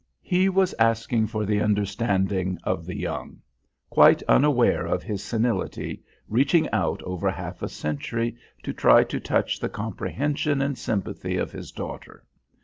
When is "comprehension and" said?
9.69-10.75